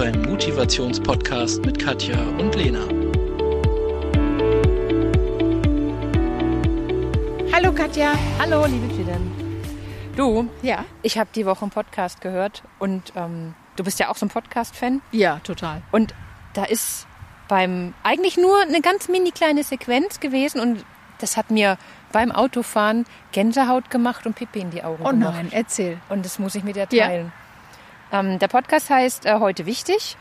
beim 0.00 0.22
Motivationspodcast 0.22 1.62
mit 1.66 1.78
Katja 1.78 2.16
und 2.38 2.54
Lena. 2.54 2.80
Hallo 7.52 7.70
Katja. 7.74 8.14
Hallo, 8.38 8.64
liebe 8.64 8.88
Fidan. 8.94 9.30
Du, 10.16 10.48
Ja. 10.62 10.86
ich 11.02 11.18
habe 11.18 11.28
die 11.34 11.44
Woche 11.44 11.60
einen 11.60 11.70
Podcast 11.70 12.22
gehört 12.22 12.62
und 12.78 13.12
ähm, 13.14 13.52
du 13.76 13.84
bist 13.84 14.00
ja 14.00 14.08
auch 14.08 14.16
so 14.16 14.24
ein 14.24 14.30
Podcast-Fan. 14.30 15.02
Ja, 15.12 15.38
total. 15.44 15.82
Und 15.92 16.14
da 16.54 16.64
ist 16.64 17.06
beim 17.48 17.92
eigentlich 18.02 18.38
nur 18.38 18.58
eine 18.62 18.80
ganz 18.80 19.10
mini 19.10 19.32
kleine 19.32 19.64
Sequenz 19.64 20.18
gewesen 20.18 20.62
und 20.62 20.82
das 21.18 21.36
hat 21.36 21.50
mir 21.50 21.76
beim 22.10 22.32
Autofahren 22.32 23.04
Gänsehaut 23.32 23.90
gemacht 23.90 24.24
und 24.24 24.34
Pipi 24.34 24.60
in 24.60 24.70
die 24.70 24.82
Augen 24.82 25.02
Oh 25.04 25.10
gemacht. 25.10 25.34
nein, 25.34 25.48
erzähl. 25.50 25.98
Und 26.08 26.24
das 26.24 26.38
muss 26.38 26.54
ich 26.54 26.64
mit 26.64 26.76
dir 26.76 26.86
Ja. 26.90 27.10
Ähm, 28.12 28.38
der 28.38 28.48
Podcast 28.48 28.90
heißt 28.90 29.26
äh, 29.26 29.38
Heute 29.40 29.66
wichtig. 29.66 30.16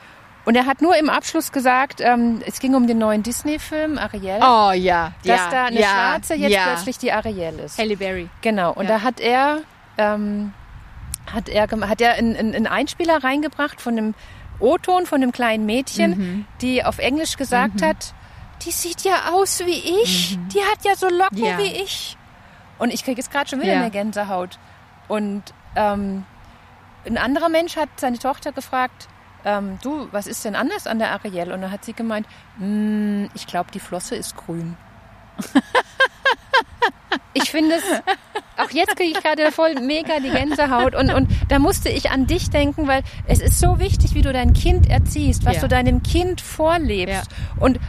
Und 0.45 0.55
er 0.55 0.65
hat 0.65 0.81
nur 0.81 0.95
im 0.97 1.09
Abschluss 1.09 1.51
gesagt, 1.51 2.01
ähm, 2.01 2.41
es 2.45 2.59
ging 2.59 2.73
um 2.73 2.87
den 2.87 2.97
neuen 2.97 3.21
Disney-Film 3.23 3.97
Ariel, 3.99 4.39
Oh 4.41 4.71
ja, 4.71 5.11
dass 5.25 5.37
ja, 5.37 5.49
da 5.51 5.65
eine 5.65 5.79
ja, 5.79 5.87
Schwarze 5.87 6.33
jetzt 6.35 6.51
ja. 6.53 6.63
plötzlich 6.73 6.97
die 6.97 7.11
Ariel 7.11 7.59
ist. 7.59 7.77
Halle 7.77 7.97
Berry. 7.97 8.29
Genau, 8.41 8.71
und 8.73 8.89
da 8.89 9.01
hat 9.03 9.19
er, 9.19 9.59
ähm, 9.97 10.53
hat 11.31 11.49
er, 11.49 11.67
hat 11.69 12.01
er 12.01 12.13
einen, 12.13 12.35
einen 12.35 12.67
Einspieler 12.67 13.23
reingebracht 13.23 13.79
von 13.81 13.97
einem 13.97 14.15
O-Ton 14.59 15.05
von 15.05 15.21
einem 15.21 15.31
kleinen 15.33 15.65
Mädchen, 15.65 16.11
Mhm. 16.17 16.45
die 16.61 16.83
auf 16.83 16.97
Englisch 16.99 17.37
gesagt 17.37 17.81
hat, 17.83 18.13
die 18.63 18.71
sieht 18.71 19.01
ja 19.03 19.31
aus 19.33 19.59
wie 19.65 20.01
ich, 20.01 20.39
die 20.53 20.61
hat 20.61 20.83
ja 20.83 20.95
so 20.95 21.07
Locken 21.09 21.41
Mhm. 21.41 21.57
Wie 21.59 21.81
ich. 21.83 22.17
Und 22.79 22.93
ich 22.93 23.03
kriege 23.03 23.17
jetzt 23.17 23.31
gerade 23.31 23.49
schon 23.49 23.61
wieder 23.61 23.73
eine 23.73 23.91
Gänsehaut. 23.91 24.57
Und 25.07 25.43
ähm, 25.75 26.25
ein 27.05 27.17
anderer 27.17 27.49
Mensch 27.49 27.75
hat 27.77 27.89
seine 27.97 28.19
Tochter 28.19 28.51
gefragt, 28.51 29.07
ähm, 29.45 29.79
du, 29.81 30.07
was 30.11 30.27
ist 30.27 30.43
denn 30.45 30.55
anders 30.55 30.85
an 30.87 30.99
der 30.99 31.11
Ariel? 31.11 31.51
Und 31.53 31.61
dann 31.61 31.71
hat 31.71 31.85
sie 31.85 31.93
gemeint, 31.93 32.27
"Mm, 32.57 33.25
ich 33.33 33.47
glaube, 33.47 33.71
die 33.71 33.79
Flosse 33.79 34.15
ist 34.15 34.35
grün. 34.35 34.75
ich 37.33 37.49
finde 37.49 37.75
es, 37.75 37.83
auch 38.57 38.69
jetzt 38.71 38.95
kriege 38.97 39.17
ich 39.17 39.23
gerade 39.23 39.51
voll 39.51 39.75
mega 39.75 40.19
die 40.19 40.29
Gänsehaut. 40.29 40.95
Und, 40.95 41.11
und 41.13 41.29
da 41.47 41.59
musste 41.59 41.89
ich 41.89 42.11
an 42.11 42.27
dich 42.27 42.49
denken, 42.49 42.87
weil 42.87 43.03
es 43.27 43.39
ist 43.39 43.59
so 43.59 43.79
wichtig, 43.79 44.13
wie 44.13 44.21
du 44.21 44.33
dein 44.33 44.53
Kind 44.53 44.89
erziehst, 44.89 45.45
was 45.45 45.55
Ja. 45.55 45.61
du 45.61 45.67
deinem 45.69 46.03
Kind 46.03 46.41
vorlebst. 46.41 47.31
Ja. 47.31 47.37
Und 47.63 47.79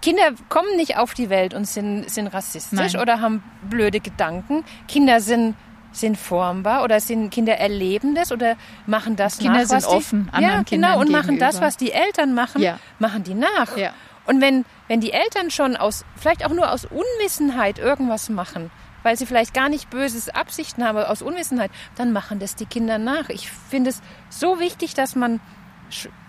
Kinder 0.00 0.32
kommen 0.48 0.76
nicht 0.76 0.96
auf 0.98 1.14
die 1.14 1.30
Welt 1.30 1.54
und 1.54 1.66
sind, 1.66 2.10
sind 2.10 2.26
rassistisch 2.26 2.94
Nein. 2.94 3.00
oder 3.00 3.20
haben 3.20 3.44
blöde 3.70 4.00
Gedanken. 4.00 4.64
Kinder 4.88 5.20
sind, 5.20 5.54
sind 5.92 6.16
formbar 6.18 6.82
oder 6.84 7.00
sind 7.00 7.30
Kinder 7.30 7.54
erleben 7.56 8.14
das 8.14 8.32
oder 8.32 8.56
machen 8.86 9.16
das 9.16 9.38
Kinder 9.38 9.58
nach, 9.60 9.66
sind 9.66 9.76
was 9.76 9.86
offen 9.86 10.24
die, 10.30 10.32
anderen 10.34 10.58
ja, 10.58 10.64
Kindern 10.64 10.90
genau, 10.92 11.00
und 11.00 11.10
machen 11.10 11.38
das, 11.38 11.50
gegenüber. 11.50 11.66
was 11.66 11.76
die 11.76 11.92
Eltern 11.92 12.34
machen, 12.34 12.62
Ja. 12.62 12.78
machen 12.98 13.22
die 13.24 13.34
nach. 13.34 13.76
Ja. 13.76 13.92
Und 14.24 14.40
wenn, 14.40 14.64
wenn 14.88 15.00
die 15.00 15.12
Eltern 15.12 15.50
schon 15.50 15.76
aus, 15.76 16.04
vielleicht 16.16 16.44
auch 16.46 16.50
nur 16.52 16.70
aus 16.72 16.84
Unwissenheit 16.86 17.78
irgendwas 17.78 18.28
machen, 18.28 18.70
weil 19.02 19.16
sie 19.16 19.26
vielleicht 19.26 19.52
gar 19.52 19.68
nicht 19.68 19.90
böses 19.90 20.28
Absichten 20.28 20.84
haben, 20.84 20.96
aus 20.98 21.22
Unwissenheit, 21.22 21.70
dann 21.96 22.12
machen 22.12 22.38
das 22.38 22.54
die 22.54 22.66
Kinder 22.66 22.98
nach. 22.98 23.28
Ich 23.30 23.50
finde 23.50 23.90
es 23.90 24.00
so 24.30 24.60
wichtig, 24.60 24.94
dass 24.94 25.16
man 25.16 25.40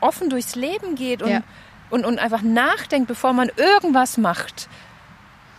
offen 0.02 0.30
durchs 0.30 0.56
Leben 0.56 0.96
geht 0.96 1.22
und, 1.22 1.30
Ja. 1.30 1.42
und, 1.90 2.04
und 2.06 2.20
einfach 2.20 2.42
nachdenkt, 2.42 3.08
bevor 3.08 3.34
man 3.34 3.50
irgendwas 3.56 4.18
macht. 4.18 4.68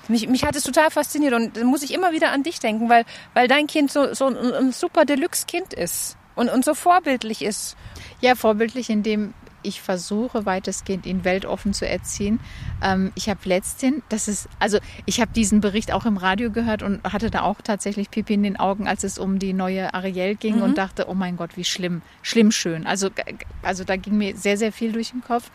Mich, 0.09 0.29
mich 0.29 0.45
hat 0.45 0.57
es 0.57 0.65
total 0.65 0.91
fasziniert 0.91 1.35
und 1.35 1.57
da 1.57 1.65
muss 1.65 1.83
ich 1.83 1.95
immer 1.95 2.13
wieder 2.13 2.31
an 2.33 2.43
dich 2.43 2.59
denken, 2.59 2.89
weil, 2.89 3.05
weil 3.33 3.49
dein 3.49 3.67
Kind 3.67 3.91
so, 3.91 4.13
so 4.15 4.27
ein, 4.27 4.37
ein 4.37 4.73
super 4.73 5.05
Deluxe-Kind 5.05 5.73
ist 5.73 6.17
und, 6.35 6.49
und 6.51 6.65
so 6.65 6.75
vorbildlich 6.75 7.43
ist. 7.43 7.77
Ja, 8.21 8.35
vorbildlich, 8.35 8.91
indem 8.91 9.35
ich 9.65 9.81
versuche, 9.81 10.47
weitestgehend 10.47 11.07
ihn 11.07 11.25
weltoffen 11.25 11.73
zu 11.73 11.89
erziehen. 11.89 12.39
Ähm, 12.83 13.13
ich 13.15 13.29
habe 13.29 13.41
letztens, 13.45 14.03
das 14.09 14.29
ist, 14.29 14.49
also 14.59 14.79
ich 15.07 15.21
habe 15.21 15.33
diesen 15.33 15.61
Bericht 15.61 15.93
auch 15.93 16.05
im 16.05 16.17
Radio 16.17 16.51
gehört 16.51 16.83
und 16.83 17.03
hatte 17.05 17.31
da 17.31 17.43
auch 17.43 17.61
tatsächlich 17.63 18.11
Pipi 18.11 18.35
in 18.35 18.43
den 18.43 18.59
Augen, 18.59 18.87
als 18.87 19.05
es 19.05 19.19
um 19.19 19.39
die 19.39 19.53
neue 19.53 19.93
Ariel 19.95 20.37
ging 20.37 20.63
und 20.63 20.79
dachte, 20.79 21.07
oh 21.09 21.15
mein 21.15 21.37
Gott, 21.37 21.57
wie 21.57 21.65
schlimm, 21.65 22.03
schlimm 22.23 22.53
schön. 22.53 22.87
Also, 22.87 23.09
also 23.63 23.85
da 23.85 23.97
ging 23.97 24.19
mir 24.19 24.37
sehr, 24.37 24.57
sehr 24.57 24.73
viel 24.73 24.93
durch 24.93 25.11
den 25.11 25.23
Kopf. 25.23 25.51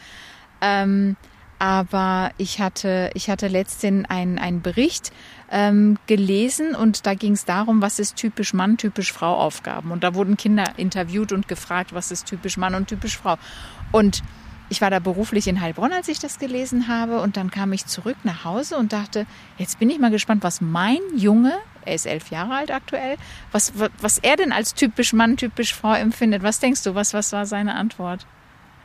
Ähm, 0.62 1.16
aber 1.60 2.32
ich 2.38 2.62
hatte, 2.62 3.12
ich 3.14 3.30
hatte 3.30 3.50
letztens 3.50 4.10
einen, 4.10 4.40
einen 4.40 4.62
Bericht 4.62 5.12
ähm, 5.52 5.98
gelesen 6.08 6.74
und 6.74 7.06
da 7.06 7.14
ging 7.14 7.34
es 7.34 7.44
darum, 7.44 7.82
was 7.82 8.00
ist 8.00 8.16
typisch 8.16 8.54
Mann, 8.54 8.78
typisch 8.78 9.12
Frau 9.12 9.36
Aufgaben. 9.36 9.92
Und 9.92 10.04
da 10.04 10.16
wurden 10.16 10.38
Kinder 10.38 10.64
interviewt 10.78 11.34
und 11.34 11.50
gefragt, 11.50 11.94
was 11.94 12.12
ist 12.12 12.26
typisch 12.28 12.56
Mann 12.58 12.76
und 12.76 12.88
typisch 12.88 13.18
Frau. 13.18 13.36
Und 13.92 14.24
ich 14.70 14.82
war 14.82 14.90
da 14.90 15.00
beruflich 15.00 15.48
in 15.48 15.60
Heilbronn, 15.60 15.92
als 15.92 16.08
ich 16.08 16.20
das 16.20 16.40
gelesen 16.40 16.88
habe. 16.88 17.20
Und 17.22 17.36
dann 17.36 17.52
kam 17.52 17.74
ich 17.74 17.86
zurück 17.88 18.18
nach 18.24 18.46
Hause 18.46 18.78
und 18.78 18.94
dachte, 18.94 19.26
jetzt 19.58 19.80
bin 19.80 19.90
ich 19.90 20.00
mal 20.00 20.12
gespannt, 20.12 20.44
was 20.44 20.62
mein 20.62 21.00
Junge, 21.16 21.54
er 21.84 21.96
ist 21.96 22.06
elf 22.06 22.30
Jahre 22.30 22.54
alt 22.54 22.72
aktuell, 22.72 23.18
was, 23.52 23.74
was 24.00 24.18
er 24.20 24.38
denn 24.38 24.54
als 24.54 24.76
typisch 24.76 25.12
Mann, 25.12 25.38
typisch 25.38 25.74
Frau 25.74 25.94
empfindet. 25.94 26.44
Was 26.44 26.60
denkst 26.60 26.84
du, 26.84 26.96
was, 26.96 27.14
was 27.14 27.34
war 27.34 27.46
seine 27.46 27.76
Antwort? 27.76 28.26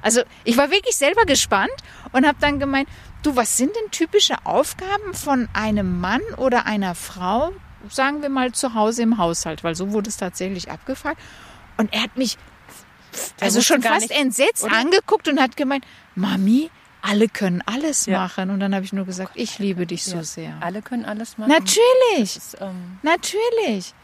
Also 0.04 0.20
ich 0.44 0.56
war 0.58 0.70
wirklich 0.70 0.94
selber 0.96 1.24
gespannt 1.24 1.72
und 2.12 2.26
habe 2.26 2.36
dann 2.40 2.58
gemeint, 2.60 2.88
du, 3.22 3.34
was 3.36 3.56
sind 3.56 3.74
denn 3.74 3.90
typische 3.90 4.34
Aufgaben 4.44 5.14
von 5.14 5.48
einem 5.54 5.98
Mann 6.00 6.20
oder 6.36 6.66
einer 6.66 6.94
Frau, 6.94 7.52
sagen 7.88 8.20
wir 8.20 8.28
mal 8.28 8.52
zu 8.52 8.74
Hause 8.74 9.02
im 9.02 9.16
Haushalt, 9.16 9.64
weil 9.64 9.74
so 9.74 9.92
wurde 9.92 10.10
es 10.10 10.18
tatsächlich 10.18 10.70
abgefragt. 10.70 11.18
Und 11.78 11.92
er 11.94 12.02
hat 12.02 12.16
mich 12.18 12.36
also 13.40 13.62
schon 13.62 13.80
fast 13.82 14.10
nicht, 14.10 14.20
entsetzt 14.20 14.62
oder? 14.64 14.76
angeguckt 14.76 15.26
und 15.26 15.40
hat 15.40 15.56
gemeint, 15.56 15.86
Mami, 16.14 16.70
alle 17.00 17.28
können 17.28 17.62
alles 17.64 18.04
Ja. 18.06 18.18
machen. 18.20 18.50
Und 18.50 18.60
dann 18.60 18.74
habe 18.74 18.84
ich 18.84 18.92
nur 18.92 19.06
gesagt, 19.06 19.32
ich 19.36 19.58
liebe 19.58 19.86
dich 19.86 20.04
so 20.04 20.16
Ja. 20.16 20.22
sehr. 20.24 20.56
Alle 20.60 20.82
können 20.82 21.06
alles 21.06 21.38
machen. 21.38 21.50
Natürlich. 21.50 22.36
Ist, 22.36 22.56
ähm, 22.60 22.98
Natürlich. 23.02 23.94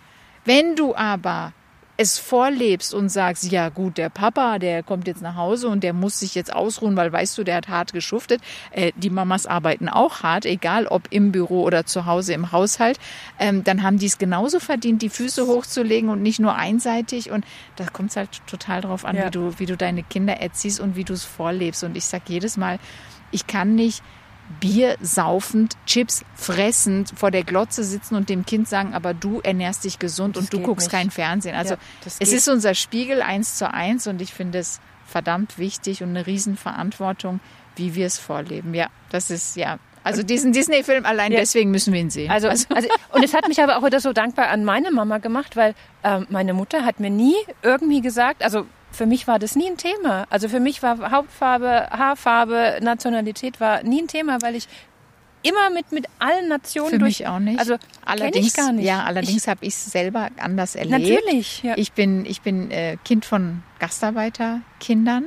Wenn 0.47 0.77
du 0.77 0.95
aber 0.97 1.53
es 2.01 2.19
vorlebst 2.19 2.95
und 2.95 3.11
sagst, 3.11 3.53
ja 3.53 3.69
gut, 3.69 3.99
der 3.99 4.09
Papa, 4.09 4.59
der 4.59 4.83
kommt 4.83 5.07
jetzt 5.07 5.21
nach 5.21 5.37
Hause 5.37 5.69
und 5.69 5.85
der 5.85 5.93
muss 5.93 6.19
sich 6.19 6.35
jetzt 6.35 6.51
ausruhen, 6.51 6.97
weil 6.97 7.13
weißt 7.13 7.37
du, 7.37 7.45
der 7.45 7.57
hat 7.57 7.69
hart 7.69 7.93
geschuftet. 7.93 8.41
Äh, 8.71 8.93
die 8.97 9.11
Mamas 9.11 9.45
arbeiten 9.47 9.87
auch 9.91 10.23
hart, 10.23 10.47
egal 10.47 10.87
ob 10.87 11.03
im 11.11 11.31
Büro 11.31 11.63
oder 11.63 11.85
zu 11.85 12.07
Hause 12.07 12.33
im 12.33 12.53
Haushalt. 12.53 12.99
Ähm, 13.39 13.65
dann 13.65 13.83
haben 13.83 13.99
die 13.99 14.07
es 14.07 14.17
genauso 14.17 14.61
verdient, 14.61 15.03
die 15.03 15.11
Füße 15.11 15.47
hochzulegen 15.47 16.09
und 16.09 16.23
nicht 16.23 16.41
nur 16.41 16.55
einseitig. 16.55 17.31
Und 17.31 17.45
da 17.77 17.85
kommt 17.85 18.11
es 18.11 18.17
halt 18.17 18.31
total 18.47 18.81
drauf 18.81 19.05
an, 19.05 19.17
Ja. 19.17 19.27
wie 19.27 19.31
du, 19.31 19.59
wie 19.59 19.67
du 19.67 19.77
deine 19.77 20.03
Kinder 20.03 20.39
erziehst 20.41 20.81
und 20.81 20.97
wie 20.97 21.05
du 21.05 21.13
es 21.13 21.25
vorlebst. 21.25 21.85
Und 21.85 21.99
ich 21.99 22.07
sag 22.07 22.23
jedes 22.31 22.57
Mal, 22.57 22.79
ich 23.31 23.47
kann 23.47 23.75
nicht 23.75 24.03
Bier 24.59 24.97
saufend, 25.01 25.77
Chips 25.87 26.25
fressend 26.35 27.13
vor 27.17 27.31
der 27.31 27.45
Glotze 27.45 27.85
sitzen 27.85 28.17
und 28.17 28.29
dem 28.29 28.45
Kind 28.45 28.69
sagen, 28.69 28.95
aber 28.95 29.15
du 29.15 29.41
ernährst 29.41 29.85
dich 29.85 29.99
gesund 29.99 30.37
Das 30.37 30.45
und 30.45 30.53
du 30.53 30.61
guckst 30.61 30.87
nicht. 30.89 30.93
kein 30.93 31.11
Fernsehen. 31.11 31.55
Also 31.55 31.75
Ja, 31.75 31.81
es 32.19 32.33
ist 32.33 32.49
unser 32.49 32.75
Spiegel 32.75 33.23
eins 33.23 33.57
zu 33.57 33.73
eins 33.73 34.07
und 34.07 34.21
ich 34.21 34.35
finde 34.35 34.59
es 34.59 34.81
verdammt 35.07 35.59
wichtig 35.59 36.03
und 36.03 36.11
eine 36.11 36.27
Riesenverantwortung, 36.27 37.41
wie 37.77 37.95
wir 37.95 38.07
es 38.07 38.19
vorleben. 38.19 38.75
Ja, 38.75 38.89
das 39.11 39.31
ist 39.31 39.57
ja. 39.57 39.79
Also 40.03 40.23
diesen 40.23 40.53
Disney-Film 40.53 41.05
allein 41.05 41.31
Ja. 41.31 41.39
deswegen 41.41 41.71
müssen 41.71 41.93
wir 41.93 42.01
ihn 42.01 42.11
sehen. 42.11 42.31
Also, 42.31 42.49
also, 42.49 42.67
und 43.13 43.23
es 43.23 43.35
hat 43.35 43.47
mich 43.49 43.63
aber 43.63 43.77
auch 43.77 43.85
wieder 43.85 44.01
so 44.01 44.13
dankbar 44.15 44.49
an 44.49 44.65
meine 44.65 44.91
Mama 44.91 45.19
gemacht, 45.19 45.57
weil 45.57 45.75
ähm, 46.03 46.27
meine 46.31 46.55
Mutter 46.55 46.85
hat 46.87 47.01
mir 47.01 47.11
nie 47.11 47.35
irgendwie 47.63 48.01
gesagt, 48.01 48.43
also 48.43 48.67
für 48.93 49.07
mich 49.07 49.27
war 49.27 49.39
das 49.39 49.57
nie 49.57 49.69
ein 49.69 49.77
Thema. 49.77 50.27
Also 50.31 50.49
für 50.49 50.61
mich 50.61 50.83
war 50.83 51.11
Hautfarbe, 51.11 51.89
Haarfarbe, 51.91 52.79
Nationalität 52.83 53.61
war 53.61 53.83
nie 53.83 54.03
ein 54.03 54.09
Thema, 54.09 54.43
weil 54.43 54.57
ich 54.57 54.69
immer 55.43 55.71
mit, 55.71 55.93
mit 55.93 56.07
allen 56.19 56.49
Nationen 56.49 56.91
Für 56.91 56.99
durch. 56.99 57.21
mich 57.21 57.29
auch 57.29 57.39
nicht. 57.39 57.59
Also 57.59 57.77
allerdings, 58.05 58.49
ich 58.49 58.55
gar 58.55 58.73
nicht. 58.73 58.85
ja, 58.85 59.05
allerdings 59.05 59.47
habe 59.47 59.65
ich 59.65 59.75
es 59.75 59.87
selber 59.87 60.29
anders 60.39 60.75
erlebt. 60.75 61.01
natürlich. 61.01 61.63
Ja. 61.63 61.75
Ich 61.77 61.93
bin, 61.93 62.27
ich 62.27 62.43
bin 62.43 62.71
äh, 62.71 62.97
Kind 63.05 63.25
von 63.25 63.63
Gastarbeiterkindern 63.79 65.27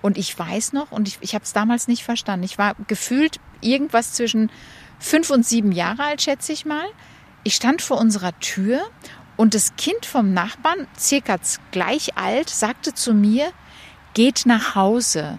und 0.00 0.18
ich 0.18 0.36
weiß 0.36 0.72
noch, 0.72 0.90
und 0.90 1.06
ich, 1.06 1.18
ich 1.20 1.34
habe 1.34 1.44
es 1.44 1.52
damals 1.52 1.86
nicht 1.86 2.02
verstanden. 2.02 2.44
Ich 2.44 2.58
war 2.58 2.74
gefühlt 2.88 3.38
irgendwas 3.60 4.14
zwischen 4.14 4.50
fünf 4.98 5.30
und 5.30 5.46
sieben 5.46 5.72
Jahre 5.72 6.04
alt, 6.04 6.22
schätze 6.22 6.52
ich 6.52 6.64
mal. 6.64 6.86
Ich 7.44 7.54
stand 7.54 7.82
vor 7.82 7.98
unserer 7.98 8.38
Tür 8.40 8.80
und 9.42 9.54
das 9.54 9.74
Kind 9.76 10.06
vom 10.06 10.32
Nachbarn, 10.32 10.86
circa 10.96 11.36
gleich 11.72 12.16
alt, 12.16 12.48
sagte 12.48 12.94
zu 12.94 13.12
mir, 13.12 13.50
geht 14.14 14.46
nach 14.46 14.74
Hause. 14.76 15.38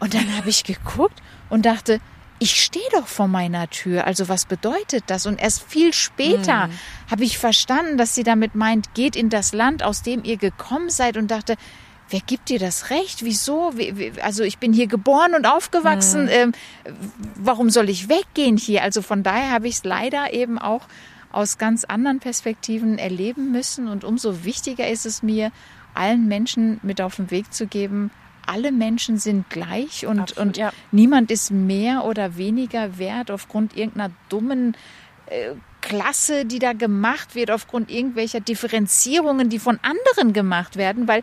Und 0.00 0.14
dann 0.14 0.34
habe 0.36 0.48
ich 0.48 0.64
geguckt 0.64 1.20
und 1.50 1.66
dachte, 1.66 2.00
ich 2.38 2.60
stehe 2.62 2.84
doch 2.92 3.06
vor 3.06 3.28
meiner 3.28 3.68
Tür. 3.68 4.06
Also 4.06 4.28
was 4.28 4.46
bedeutet 4.46 5.04
das? 5.06 5.26
Und 5.26 5.38
erst 5.40 5.62
viel 5.62 5.92
später 5.92 6.68
habe 7.10 7.24
ich 7.24 7.36
verstanden, 7.38 7.96
dass 7.98 8.14
sie 8.14 8.22
damit 8.24 8.54
meint, 8.54 8.94
geht 8.94 9.16
in 9.16 9.28
das 9.28 9.52
Land, 9.52 9.82
aus 9.82 10.02
dem 10.02 10.24
ihr 10.24 10.36
gekommen 10.38 10.88
seid 10.90 11.16
und 11.16 11.30
dachte, 11.30 11.56
wer 12.10 12.20
gibt 12.20 12.48
dir 12.48 12.58
das 12.58 12.90
Recht? 12.90 13.24
Wieso? 13.24 13.72
Wie- 13.76 13.96
wie- 13.98 14.20
Also 14.22 14.42
ich 14.44 14.58
bin 14.58 14.72
hier 14.72 14.86
geboren 14.88 15.34
und 15.34 15.46
aufgewachsen. 15.46 16.28
Ähm, 16.30 16.52
warum 17.36 17.68
soll 17.70 17.88
ich 17.88 18.08
weggehen 18.08 18.56
hier? 18.56 18.82
Also 18.82 19.00
von 19.02 19.22
daher 19.22 19.50
habe 19.52 19.68
ich 19.68 19.76
es 19.76 19.84
leider 19.84 20.32
eben 20.32 20.58
auch 20.58 20.86
aus 21.34 21.58
ganz 21.58 21.84
anderen 21.84 22.20
Perspektiven 22.20 22.98
erleben 22.98 23.52
müssen. 23.52 23.88
Und 23.88 24.04
umso 24.04 24.44
wichtiger 24.44 24.88
ist 24.88 25.06
es 25.06 25.22
mir, 25.22 25.50
allen 25.94 26.28
Menschen 26.28 26.80
mit 26.82 27.00
auf 27.00 27.16
den 27.16 27.30
Weg 27.30 27.52
zu 27.52 27.66
geben, 27.66 28.10
alle 28.46 28.72
Menschen 28.72 29.18
sind 29.18 29.48
gleich 29.48 30.06
und, 30.06 30.20
Absolut, 30.20 30.46
und 30.46 30.56
ja. 30.56 30.72
niemand 30.90 31.30
ist 31.30 31.50
mehr 31.50 32.04
oder 32.04 32.36
weniger 32.36 32.98
wert 32.98 33.30
aufgrund 33.30 33.76
irgendeiner 33.76 34.12
dummen 34.28 34.76
äh, 35.26 35.52
Klasse, 35.80 36.44
die 36.44 36.58
da 36.58 36.72
gemacht 36.72 37.34
wird, 37.34 37.50
aufgrund 37.50 37.90
irgendwelcher 37.90 38.40
Differenzierungen, 38.40 39.48
die 39.48 39.58
von 39.58 39.78
anderen 39.82 40.32
gemacht 40.32 40.76
werden, 40.76 41.08
weil 41.08 41.22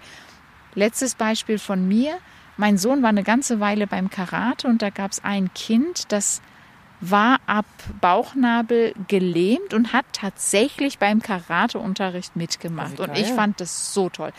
letztes 0.75 1.15
Beispiel 1.15 1.57
von 1.57 1.87
mir, 1.87 2.17
mein 2.57 2.77
Sohn 2.77 3.01
war 3.01 3.09
eine 3.09 3.23
ganze 3.23 3.59
Weile 3.59 3.87
beim 3.87 4.09
Karate 4.09 4.67
und 4.67 4.81
da 4.81 4.89
gab 4.89 5.11
es 5.11 5.23
ein 5.23 5.51
Kind, 5.53 6.11
das 6.11 6.41
war 7.01 7.39
ab 7.47 7.65
Bauchnabel 7.99 8.93
gelähmt 9.07 9.73
und 9.73 9.91
hat 9.91 10.05
tatsächlich 10.13 10.99
beim 10.99 11.21
Karateunterricht 11.21 12.35
mitgemacht. 12.35 12.99
Und 12.99 13.17
ich 13.17 13.27
fand 13.27 13.59
das 13.59 13.93
so 13.93 14.09
toll. 14.09 14.31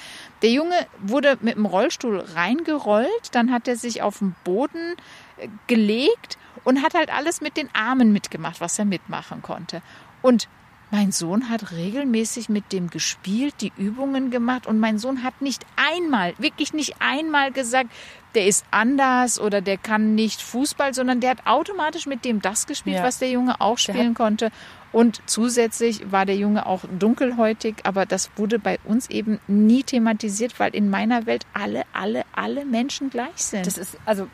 Der 0.42 0.50
Junge 0.50 0.74
wurde 1.00 1.36
mit 1.40 1.56
dem 1.56 1.66
Rollstuhl 1.66 2.20
reingerollt, 2.20 3.08
dann 3.32 3.52
hat 3.52 3.66
er 3.66 3.76
sich 3.76 4.02
auf 4.02 4.20
den 4.20 4.36
Boden 4.44 4.94
äh, 5.38 5.48
gelegt 5.66 6.38
und 6.64 6.82
hat 6.82 6.94
halt 6.94 7.12
alles 7.12 7.40
mit 7.40 7.56
den 7.56 7.68
Armen 7.74 8.12
mitgemacht, 8.12 8.60
was 8.60 8.78
er 8.78 8.84
mitmachen 8.84 9.42
konnte. 9.42 9.82
Und 10.22 10.48
mein 10.92 11.10
Sohn 11.10 11.48
hat 11.48 11.72
regelmäßig 11.72 12.48
mit 12.48 12.70
dem 12.70 12.90
gespielt, 12.90 13.54
die 13.60 13.72
Übungen 13.78 14.30
gemacht 14.30 14.66
und 14.66 14.78
mein 14.78 14.98
Sohn 14.98 15.22
hat 15.22 15.40
nicht 15.40 15.64
einmal, 15.74 16.34
wirklich 16.36 16.74
nicht 16.74 16.96
einmal 17.00 17.50
gesagt, 17.50 17.90
der 18.34 18.46
ist 18.46 18.64
anders 18.70 19.40
oder 19.40 19.60
der 19.60 19.76
kann 19.78 20.14
nicht 20.14 20.42
Fußball, 20.42 20.94
sondern 20.94 21.20
der 21.20 21.30
hat 21.30 21.46
automatisch 21.46 22.06
mit 22.06 22.24
dem 22.24 22.40
das 22.40 22.66
gespielt, 22.66 22.96
Ja. 22.96 23.04
was 23.04 23.18
der 23.18 23.30
Junge 23.30 23.60
auch 23.60 23.78
spielen 23.78 24.14
konnte. 24.14 24.50
Und 24.92 25.22
zusätzlich 25.26 26.12
war 26.12 26.26
der 26.26 26.36
Junge 26.36 26.66
auch 26.66 26.80
dunkelhäutig, 26.98 27.76
aber 27.84 28.04
das 28.04 28.30
wurde 28.36 28.58
bei 28.58 28.78
uns 28.84 29.08
eben 29.08 29.40
nie 29.46 29.82
thematisiert, 29.82 30.60
weil 30.60 30.74
in 30.74 30.90
meiner 30.90 31.24
Welt 31.24 31.46
alle, 31.54 31.84
alle, 31.94 32.24
alle 32.34 32.64
Menschen 32.66 33.08
gleich 33.08 33.36
sind. 33.36 33.66
Das 33.66 33.78
ist, 33.78 33.96
also, 34.04 34.28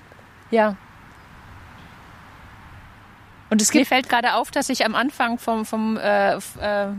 ja. 0.50 0.76
Und 3.50 3.62
es 3.62 3.72
Mir 3.72 3.86
fällt 3.86 4.08
gerade 4.08 4.34
auf, 4.34 4.50
dass 4.50 4.68
ich 4.68 4.84
am 4.84 4.94
Anfang 4.94 5.38
vom, 5.38 5.64
vom 5.64 5.96
äh, 5.96 6.34
äh, 6.36 6.38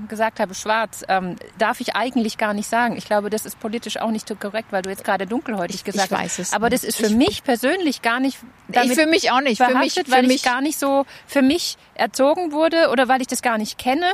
gesagt 0.07 0.40
habe, 0.40 0.54
schwarz, 0.56 1.04
ähm, 1.07 1.36
darf 1.57 1.80
ich 1.81 1.96
eigentlich 1.96 2.38
gar 2.38 2.54
nicht 2.54 2.68
sagen. 2.69 2.96
Ich 2.98 3.06
glaube, 3.06 3.30
das 3.30 3.46
ist 3.46 3.60
politisch 3.60 3.98
auch 3.98 4.12
nicht 4.12 4.28
so 4.28 4.36
korrekt, 4.36 4.72
weil 4.72 4.81
du 4.81 4.90
jetzt 4.90 5.04
gerade 5.04 5.28
dunkelhäutig 5.28 5.78
Ich- 5.78 5.84
gesagt 5.84 6.07
ich 6.07 6.12
weiß 6.12 6.40
hast. 6.40 6.40
es 6.40 6.54
Aber 6.54 6.69
nicht. 6.69 6.84
das 6.84 6.90
ist 6.90 6.98
für 6.98 7.07
Ich- 7.07 7.16
mich 7.16 7.44
persönlich 7.44 8.01
gar 8.01 8.19
nicht 8.19 8.40
ich 8.69 8.94
für 8.94 9.06
mich 9.07 9.31
auch 9.31 9.42
nicht. 9.42 9.57
Für 9.63 9.74
mich, 9.75 9.94
für 9.94 10.12
weil 10.12 10.24
mich 10.24 10.38
ich 10.38 10.44
gar 10.44 10.62
nicht 10.62 10.78
so 10.80 11.06
für 11.28 11.42
mich 11.42 11.78
erzogen 11.96 12.51
wurde 12.51 12.90
oder 12.90 13.07
weil 13.07 13.22
ich 13.22 13.28
das 13.28 13.42
gar 13.42 13.57
nicht 13.57 13.78
kenne. 13.78 14.13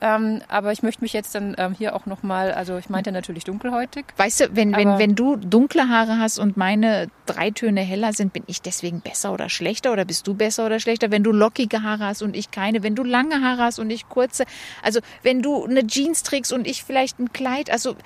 Ähm, 0.00 0.42
aber 0.48 0.72
ich 0.72 0.82
möchte 0.82 1.02
mich 1.02 1.12
jetzt 1.12 1.34
dann 1.34 1.54
ähm, 1.58 1.74
hier 1.76 1.96
auch 1.96 2.06
nochmal, 2.06 2.52
also 2.52 2.76
ich 2.76 2.90
meinte 2.90 3.12
natürlich 3.12 3.44
dunkelhäutig. 3.44 4.04
Weißt 4.16 4.40
du, 4.40 4.56
wenn, 4.56 4.76
wenn, 4.76 4.98
wenn 4.98 5.14
du 5.14 5.36
dunkle 5.36 5.88
Haare 5.88 6.18
hast 6.18 6.38
und 6.38 6.56
meine 6.56 7.08
drei 7.24 7.50
Töne 7.50 7.80
heller 7.80 8.12
sind, 8.12 8.32
bin 8.32 8.42
ich 8.46 8.60
deswegen 8.60 9.00
besser 9.00 9.32
oder 9.32 9.48
schlechter 9.48 9.92
oder 9.92 10.04
bist 10.04 10.26
du 10.26 10.34
besser 10.34 10.66
oder 10.66 10.80
schlechter? 10.80 11.10
Wenn 11.10 11.22
du 11.22 11.32
lockige 11.32 11.82
Haare 11.82 12.04
hast 12.06 12.22
und 12.22 12.36
ich 12.36 12.50
keine, 12.50 12.82
wenn 12.82 12.94
du 12.94 13.04
lange 13.04 13.42
Haare 13.42 13.62
hast 13.62 13.78
und 13.78 13.90
ich 13.90 14.08
kurze, 14.08 14.44
also 14.82 15.00
wenn 15.22 15.40
du 15.40 15.64
eine 15.64 15.86
Jeans 15.86 16.22
trägst 16.22 16.52
und 16.52 16.66
ich 16.66 16.84
vielleicht 16.84 17.18
ein 17.18 17.32
Kleid, 17.32 17.70
also 17.70 17.96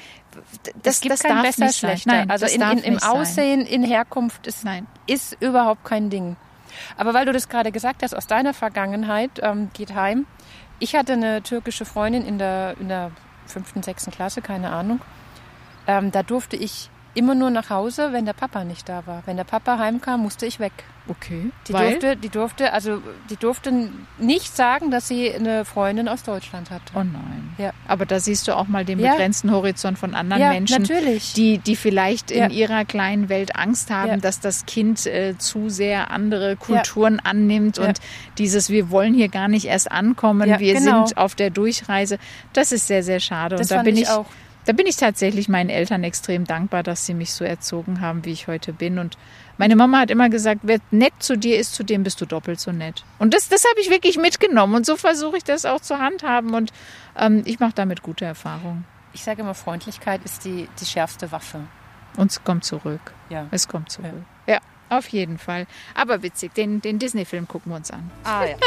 das, 0.82 0.96
es 0.96 1.00
gibt 1.00 1.12
das 1.12 1.20
kein 1.20 1.36
darf 1.36 1.42
besser, 1.42 1.64
nicht 1.64 1.80
sein. 1.80 1.90
schlechter. 1.90 2.12
Nein, 2.12 2.30
also 2.30 2.46
in, 2.46 2.62
in, 2.62 2.78
im 2.78 2.94
nicht 2.94 3.02
sein. 3.02 3.10
Aussehen, 3.10 3.60
in 3.62 3.82
Herkunft 3.82 4.46
ist, 4.46 4.64
Nein. 4.64 4.86
ist 5.06 5.36
überhaupt 5.40 5.84
kein 5.84 6.10
Ding. 6.10 6.36
Aber 6.96 7.14
weil 7.14 7.26
du 7.26 7.32
das 7.32 7.48
gerade 7.48 7.72
gesagt 7.72 8.02
hast, 8.02 8.14
aus 8.14 8.26
deiner 8.26 8.54
Vergangenheit, 8.54 9.30
ähm, 9.42 9.70
geht 9.74 9.94
heim. 9.94 10.26
Ich 10.82 10.96
hatte 10.96 11.12
eine 11.12 11.42
türkische 11.42 11.84
Freundin 11.84 12.24
in 12.24 12.38
der, 12.38 12.74
in 12.80 12.88
der 12.88 13.12
fünften, 13.46 13.82
sechsten 13.82 14.10
Klasse, 14.10 14.40
keine 14.40 14.70
Ahnung. 14.70 15.00
Ähm, 15.86 16.10
da 16.10 16.22
durfte 16.22 16.56
ich 16.56 16.90
immer 17.14 17.34
nur 17.34 17.50
nach 17.50 17.70
Hause, 17.70 18.12
wenn 18.12 18.24
der 18.24 18.32
Papa 18.32 18.64
nicht 18.64 18.88
da 18.88 19.06
war. 19.06 19.22
Wenn 19.26 19.36
der 19.36 19.44
Papa 19.44 19.78
heimkam, 19.78 20.20
musste 20.22 20.46
ich 20.46 20.60
weg. 20.60 20.72
Okay. 21.08 21.50
Die 21.66 21.72
Weil? 21.72 21.90
durfte, 21.92 22.16
die 22.16 22.28
durfte, 22.28 22.72
also 22.72 23.02
die 23.30 23.36
durfte 23.36 23.90
nicht 24.18 24.54
sagen, 24.54 24.92
dass 24.92 25.08
sie 25.08 25.32
eine 25.32 25.64
Freundin 25.64 26.08
aus 26.08 26.22
Deutschland 26.22 26.70
hatte. 26.70 26.92
Oh 26.94 26.98
nein. 27.02 27.54
Ja. 27.58 27.72
Aber 27.88 28.06
da 28.06 28.20
siehst 28.20 28.46
du 28.46 28.56
auch 28.56 28.68
mal 28.68 28.84
den 28.84 29.00
Ja. 29.00 29.12
begrenzten 29.12 29.50
Horizont 29.50 29.98
von 29.98 30.14
anderen 30.14 30.40
Ja, 30.42 30.50
Menschen, 30.50 30.82
natürlich. 30.82 31.32
die, 31.32 31.58
die 31.58 31.74
vielleicht 31.74 32.30
in 32.30 32.50
ihrer 32.50 32.84
kleinen 32.84 33.28
Welt 33.28 33.56
Angst 33.56 33.90
haben, 33.90 34.20
dass 34.20 34.38
das 34.38 34.66
Kind 34.66 35.06
äh, 35.06 35.36
zu 35.36 35.68
sehr 35.68 36.10
andere 36.12 36.56
Kulturen 36.56 37.18
annimmt 37.18 37.78
und 37.78 37.98
dieses, 38.38 38.70
wir 38.70 38.90
wollen 38.90 39.14
hier 39.14 39.28
gar 39.28 39.48
nicht 39.48 39.64
erst 39.66 39.90
ankommen, 39.90 40.48
wir 40.60 40.74
genau. 40.74 41.06
sind 41.06 41.16
auf 41.18 41.34
der 41.34 41.50
Durchreise. 41.50 42.18
Das 42.52 42.70
ist 42.70 42.86
sehr, 42.86 43.02
sehr 43.02 43.20
schade. 43.20 43.56
Das 43.56 43.70
und 43.70 43.76
da 43.76 43.82
bin 43.82 43.96
ich 43.96 44.02
ich 44.02 44.08
auch. 44.10 44.26
Da 44.66 44.72
bin 44.72 44.86
ich 44.86 44.96
tatsächlich 44.96 45.48
meinen 45.48 45.70
Eltern 45.70 46.04
extrem 46.04 46.44
dankbar, 46.44 46.82
dass 46.82 47.06
sie 47.06 47.14
mich 47.14 47.32
so 47.32 47.44
erzogen 47.44 48.00
haben, 48.00 48.24
wie 48.24 48.32
ich 48.32 48.46
heute 48.46 48.72
bin. 48.72 48.98
Und 48.98 49.16
meine 49.58 49.74
Mama 49.74 50.00
hat 50.00 50.10
immer 50.10 50.28
gesagt, 50.28 50.60
wer 50.64 50.78
nett 50.90 51.14
zu 51.18 51.36
dir 51.36 51.58
ist, 51.58 51.74
zu 51.74 51.82
dem 51.82 52.02
bist 52.02 52.20
du 52.20 52.26
doppelt 52.26 52.60
so 52.60 52.70
nett. 52.70 53.04
Und 53.18 53.32
das, 53.34 53.48
das 53.48 53.64
habe 53.64 53.80
ich 53.80 53.90
wirklich 53.90 54.18
mitgenommen. 54.18 54.74
Und 54.74 54.86
so 54.86 54.96
versuche 54.96 55.38
ich 55.38 55.44
das 55.44 55.64
auch 55.64 55.80
zu 55.80 55.98
handhaben. 55.98 56.54
Und 56.54 56.72
ähm, 57.16 57.42
ich 57.46 57.58
mache 57.58 57.72
damit 57.74 58.02
gute 58.02 58.24
Erfahrungen. 58.24 58.84
Ich 59.12 59.24
sage 59.24 59.42
immer, 59.42 59.54
Freundlichkeit 59.54 60.22
ist 60.24 60.44
die, 60.44 60.68
die 60.80 60.84
schärfste 60.84 61.32
Waffe. 61.32 61.60
Und 62.16 62.30
es 62.30 62.44
kommt 62.44 62.64
zurück. 62.64 63.12
Ja. 63.28 63.46
Es 63.50 63.66
kommt 63.66 63.90
zurück. 63.90 64.24
Ja, 64.46 64.58
auf 64.88 65.08
jeden 65.08 65.38
Fall. 65.38 65.66
Aber 65.94 66.22
witzig, 66.22 66.54
den, 66.54 66.80
den 66.80 66.98
Disney-Film 66.98 67.48
gucken 67.48 67.72
wir 67.72 67.76
uns 67.76 67.90
an. 67.90 68.10
Ah 68.24 68.44
ja. 68.44 68.56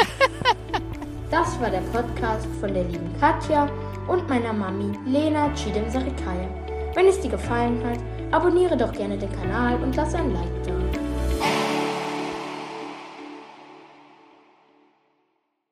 Das 1.30 1.58
war 1.58 1.68
der 1.68 1.80
Podcast 1.80 2.46
von 2.60 2.72
der 2.72 2.84
lieben 2.84 3.10
Katja 3.18 3.68
und 4.08 4.28
meiner 4.28 4.52
Mami 4.52 4.98
Lena 5.06 5.52
Chidem 5.54 5.88
Sarikaya. 5.90 6.48
Wenn 6.94 7.06
es 7.06 7.20
dir 7.20 7.30
gefallen 7.30 7.82
hat, 7.84 7.98
abonniere 8.30 8.76
doch 8.76 8.92
gerne 8.92 9.16
den 9.18 9.32
Kanal 9.32 9.82
und 9.82 9.96
lass 9.96 10.14
ein 10.14 10.32
Like 10.32 10.62
da. 10.64 11.73